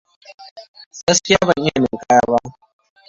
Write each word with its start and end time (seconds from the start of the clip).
Gaskiya 1.05 1.47
ban 1.47 1.59
iya 1.63 1.75
ninkaya 1.81 2.23
ba. 2.31 2.37